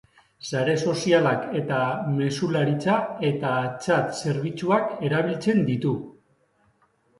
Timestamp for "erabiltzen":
5.11-5.65